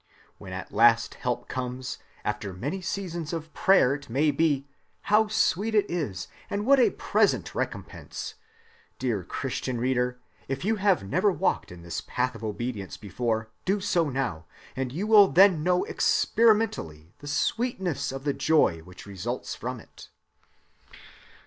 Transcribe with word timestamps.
When 0.39 0.51
at 0.51 0.71
last 0.71 1.13
help 1.13 1.47
comes, 1.47 1.99
after 2.25 2.53
many 2.53 2.81
seasons 2.81 3.33
of 3.33 3.53
prayer 3.53 3.93
it 3.93 4.09
may 4.09 4.31
be, 4.31 4.67
how 5.13 5.27
sweet 5.27 5.75
it 5.75 5.87
is, 5.91 6.27
and 6.49 6.65
what 6.65 6.79
a 6.79 6.89
present 6.89 7.53
recompense! 7.53 8.33
Dear 8.97 9.23
Christian 9.23 9.77
reader, 9.77 10.19
if 10.47 10.65
you 10.65 10.77
have 10.77 11.03
never 11.03 11.31
walked 11.31 11.71
in 11.71 11.83
this 11.83 12.01
path 12.01 12.33
of 12.33 12.43
obedience 12.43 12.97
before, 12.97 13.51
do 13.63 13.79
so 13.79 14.09
now, 14.09 14.45
and 14.75 14.91
you 14.91 15.05
will 15.05 15.27
then 15.27 15.61
know 15.61 15.83
experimentally 15.83 17.13
the 17.19 17.27
sweetness 17.27 18.11
of 18.11 18.23
the 18.23 18.33
joy 18.33 18.79
which 18.79 19.05
results 19.05 19.53
from 19.53 19.79
it." 19.79 20.09